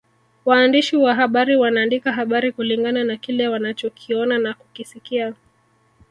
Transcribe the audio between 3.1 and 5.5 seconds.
kile wanachokiona na kukisikia